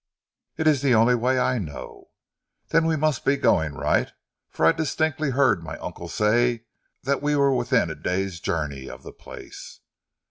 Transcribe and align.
"It 0.57 0.65
is 0.65 0.81
the 0.81 0.95
only 0.95 1.13
way 1.13 1.37
I 1.39 1.59
know." 1.59 2.09
"Then 2.69 2.87
we 2.87 2.95
must 2.95 3.23
be 3.23 3.37
going 3.37 3.75
right, 3.75 4.11
for 4.49 4.65
I 4.65 4.71
distinctly 4.71 5.29
heard 5.29 5.61
my 5.63 5.77
uncle 5.77 6.07
say 6.07 6.63
we 7.05 7.35
were 7.35 7.53
within 7.53 7.91
a 7.91 7.95
day's 7.95 8.39
journey 8.39 8.89
of 8.89 9.03
the 9.03 9.13
place." 9.13 9.81